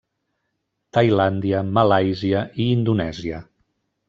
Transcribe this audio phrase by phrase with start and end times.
[0.97, 3.45] Tailàndia, Malàisia i Indonèsia.